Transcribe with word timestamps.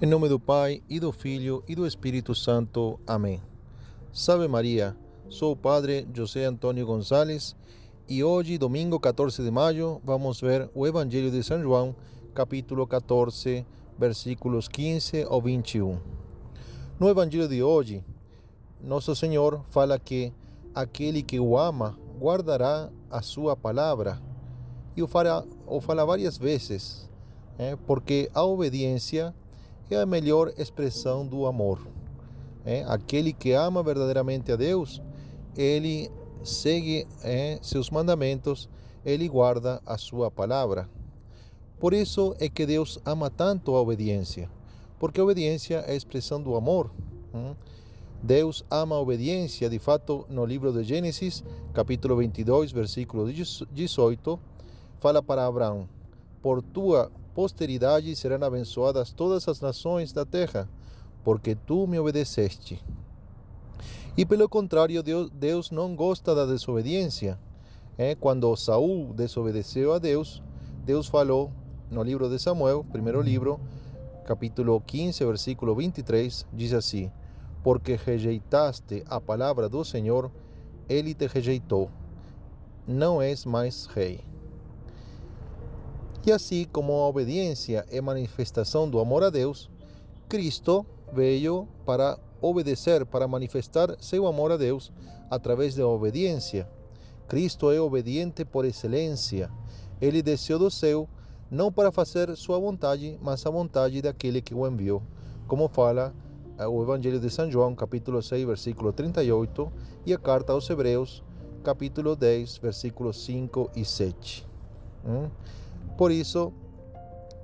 Em 0.00 0.06
nome 0.06 0.28
do 0.28 0.38
Pai, 0.38 0.80
e 0.88 1.00
do 1.00 1.10
Filho, 1.10 1.64
e 1.66 1.74
do 1.74 1.84
Espírito 1.84 2.32
Santo. 2.32 3.00
Amém. 3.04 3.42
Salve 4.12 4.46
Maria, 4.46 4.96
sou 5.28 5.50
o 5.50 5.56
Padre 5.56 6.06
José 6.14 6.44
Antônio 6.44 6.86
Gonçalves 6.86 7.56
e 8.08 8.22
hoje, 8.22 8.58
domingo 8.58 9.00
14 9.00 9.42
de 9.42 9.50
maio, 9.50 10.00
vamos 10.04 10.40
ver 10.40 10.70
o 10.72 10.86
Evangelho 10.86 11.32
de 11.32 11.42
São 11.42 11.60
João, 11.60 11.96
capítulo 12.32 12.86
14, 12.86 13.66
versículos 13.98 14.68
15 14.68 15.24
ao 15.24 15.42
21. 15.42 15.98
No 17.00 17.08
Evangelho 17.08 17.48
de 17.48 17.60
hoje, 17.60 18.04
Nosso 18.80 19.16
Senhor 19.16 19.64
fala 19.68 19.98
que 19.98 20.32
aquele 20.72 21.24
que 21.24 21.40
o 21.40 21.58
ama 21.58 21.98
guardará 22.20 22.88
a 23.10 23.20
sua 23.20 23.56
palavra 23.56 24.22
e 24.96 25.02
o 25.02 25.08
fala, 25.08 25.44
o 25.66 25.80
fala 25.80 26.06
várias 26.06 26.38
é, 27.58 27.74
porque 27.84 28.30
a 28.32 28.44
obediência 28.44 29.34
a 29.96 30.06
melhor 30.06 30.52
expressão 30.58 31.26
do 31.26 31.46
amor. 31.46 31.86
É, 32.64 32.84
aquele 32.86 33.32
que 33.32 33.52
ama 33.52 33.82
verdadeiramente 33.82 34.52
a 34.52 34.56
Deus, 34.56 35.00
ele 35.56 36.10
segue 36.44 37.06
é, 37.22 37.58
seus 37.62 37.90
mandamentos, 37.90 38.68
ele 39.04 39.28
guarda 39.28 39.80
a 39.86 39.96
sua 39.96 40.30
palavra. 40.30 40.88
Por 41.78 41.94
isso 41.94 42.34
é 42.38 42.48
que 42.48 42.66
Deus 42.66 42.98
ama 43.06 43.30
tanto 43.30 43.74
a 43.74 43.80
obediência, 43.80 44.50
porque 44.98 45.20
a 45.20 45.24
obediência 45.24 45.76
é 45.86 45.92
a 45.92 45.94
expressão 45.94 46.42
do 46.42 46.56
amor. 46.56 46.90
Hum? 47.32 47.54
Deus 48.22 48.64
ama 48.68 48.96
a 48.96 49.00
obediência, 49.00 49.70
de 49.70 49.78
fato, 49.78 50.26
no 50.28 50.44
livro 50.44 50.72
de 50.72 50.82
Gênesis, 50.82 51.44
capítulo 51.72 52.16
22, 52.16 52.72
versículo 52.72 53.32
18, 53.32 54.40
fala 54.98 55.22
para 55.22 55.46
Abraão: 55.46 55.88
Por 56.42 56.60
tua 56.60 57.12
posteridade 57.34 58.14
serão 58.16 58.46
abençoadas 58.46 59.12
todas 59.12 59.48
as 59.48 59.60
nações 59.60 60.12
da 60.12 60.24
terra, 60.24 60.68
porque 61.24 61.54
tu 61.54 61.86
me 61.86 61.98
obedeceste. 61.98 62.82
E 64.16 64.26
pelo 64.26 64.48
contrário, 64.48 65.02
Deus, 65.02 65.30
Deus 65.30 65.70
não 65.70 65.94
gosta 65.94 66.34
da 66.34 66.44
desobediência. 66.44 67.38
É, 67.96 68.14
quando 68.14 68.54
Saul 68.56 69.12
desobedeceu 69.12 69.92
a 69.92 69.98
Deus, 69.98 70.42
Deus 70.84 71.06
falou 71.06 71.52
no 71.90 72.02
livro 72.02 72.28
de 72.28 72.38
Samuel, 72.38 72.84
primeiro 72.90 73.20
livro, 73.20 73.60
capítulo 74.24 74.80
15, 74.80 75.24
versículo 75.24 75.74
23, 75.74 76.46
diz 76.52 76.72
assim: 76.72 77.10
Porque 77.62 77.94
rejeitaste 77.96 79.04
a 79.08 79.20
palavra 79.20 79.68
do 79.68 79.84
Senhor, 79.84 80.30
ele 80.88 81.14
te 81.14 81.26
rejeitou. 81.26 81.90
Não 82.86 83.22
és 83.22 83.44
mais 83.44 83.86
rei. 83.86 84.20
E 86.26 86.32
assim 86.32 86.66
como 86.72 86.92
a 86.92 87.08
obediência 87.08 87.86
é 87.90 88.00
manifestação 88.00 88.88
do 88.88 88.98
amor 88.98 89.22
a 89.22 89.30
Deus, 89.30 89.70
Cristo 90.28 90.84
veio 91.12 91.66
para 91.86 92.18
obedecer, 92.40 93.06
para 93.06 93.26
manifestar 93.26 93.96
seu 94.00 94.26
amor 94.26 94.52
a 94.52 94.56
Deus 94.56 94.92
através 95.30 95.74
da 95.74 95.86
obediência. 95.86 96.68
Cristo 97.28 97.70
é 97.70 97.80
obediente 97.80 98.44
por 98.44 98.64
excelência. 98.64 99.50
Ele 100.00 100.22
desceu 100.22 100.58
do 100.58 100.70
céu 100.70 101.08
não 101.50 101.72
para 101.72 101.90
fazer 101.90 102.34
sua 102.36 102.58
vontade, 102.58 103.18
mas 103.22 103.44
a 103.46 103.50
vontade 103.50 104.02
daquele 104.02 104.42
que 104.42 104.54
o 104.54 104.66
enviou, 104.66 105.02
como 105.46 105.68
fala 105.68 106.14
eh, 106.58 106.66
o 106.66 106.82
Evangelho 106.82 107.18
de 107.18 107.30
São 107.30 107.50
João, 107.50 107.74
capítulo 107.74 108.22
6, 108.22 108.46
versículo 108.46 108.92
38, 108.92 109.72
e 110.04 110.12
a 110.12 110.18
carta 110.18 110.52
aos 110.52 110.68
Hebreus, 110.68 111.22
capítulo 111.62 112.14
10, 112.14 112.58
versículos 112.58 113.24
5 113.24 113.70
e 113.74 113.84
7. 113.84 114.47
Por 115.96 116.10
isso, 116.12 116.52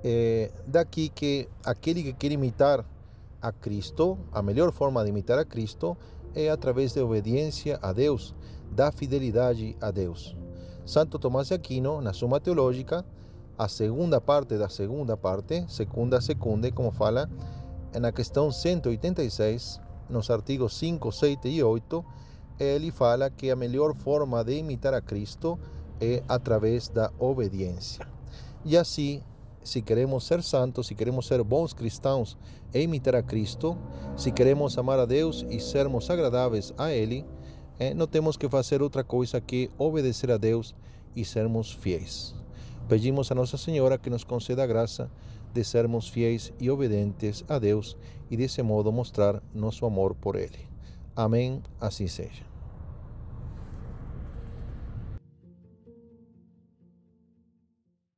é 0.03 0.51
daqui 0.67 1.09
que 1.09 1.49
aquele 1.63 2.03
que 2.03 2.13
quer 2.13 2.31
imitar 2.31 2.85
a 3.41 3.51
Cristo, 3.51 4.17
a 4.31 4.41
melhor 4.41 4.71
forma 4.71 5.03
de 5.03 5.09
imitar 5.09 5.37
a 5.37 5.45
Cristo 5.45 5.97
é 6.33 6.49
através 6.49 6.93
da 6.93 7.03
obediência 7.03 7.79
a 7.81 7.93
Deus, 7.93 8.35
da 8.71 8.91
fidelidade 8.91 9.75
a 9.79 9.91
Deus. 9.91 10.35
Santo 10.85 11.17
Tomás 11.17 11.47
de 11.47 11.53
Aquino, 11.53 12.01
na 12.01 12.13
Suma 12.13 12.39
Teológica, 12.39 13.05
a 13.57 13.67
segunda 13.67 14.19
parte 14.19 14.57
da 14.57 14.69
segunda 14.69 15.15
parte, 15.15 15.65
segunda 15.67 16.19
segunda, 16.21 16.71
como 16.71 16.91
fala 16.91 17.29
na 17.99 18.11
questão 18.11 18.51
186, 18.51 19.79
nos 20.09 20.29
artigos 20.29 20.77
5, 20.77 21.11
7 21.11 21.47
e 21.47 21.63
8, 21.63 22.05
ele 22.59 22.91
fala 22.91 23.29
que 23.29 23.49
a 23.49 23.55
melhor 23.55 23.95
forma 23.95 24.43
de 24.43 24.57
imitar 24.57 24.93
a 24.93 25.01
Cristo 25.01 25.57
é 25.99 26.23
através 26.27 26.87
da 26.87 27.11
obediência. 27.19 28.07
E 28.63 28.77
assim, 28.77 29.21
se 29.63 29.81
queremos 29.81 30.25
ser 30.25 30.43
santos, 30.43 30.87
se 30.87 30.95
queremos 30.95 31.27
ser 31.27 31.43
bons 31.43 31.73
cristãos 31.73 32.37
e 32.73 32.81
imitar 32.81 33.15
a 33.15 33.23
Cristo, 33.23 33.77
se 34.15 34.31
queremos 34.31 34.77
amar 34.77 34.99
a 34.99 35.05
Deus 35.05 35.45
e 35.49 35.59
sermos 35.59 36.09
agradáveis 36.09 36.73
a 36.77 36.91
Ele, 36.91 37.25
eh, 37.79 37.93
não 37.93 38.07
temos 38.07 38.37
que 38.37 38.47
fazer 38.49 38.81
outra 38.81 39.03
coisa 39.03 39.41
que 39.41 39.69
obedecer 39.77 40.31
a 40.31 40.37
Deus 40.37 40.75
e 41.15 41.25
sermos 41.25 41.71
fiéis. 41.71 42.35
Pedimos 42.87 43.31
a 43.31 43.35
Nossa 43.35 43.57
Senhora 43.57 43.97
que 43.97 44.09
nos 44.09 44.23
conceda 44.23 44.63
a 44.63 44.67
graça 44.67 45.09
de 45.53 45.63
sermos 45.63 46.09
fiéis 46.09 46.53
e 46.59 46.69
obedientes 46.69 47.43
a 47.47 47.57
Deus 47.57 47.97
e 48.29 48.37
desse 48.37 48.61
modo 48.61 48.91
mostrar 48.91 49.41
nosso 49.53 49.85
amor 49.85 50.13
por 50.13 50.35
Ele. 50.35 50.67
Amém, 51.15 51.63
assim 51.79 52.07
seja. 52.07 52.54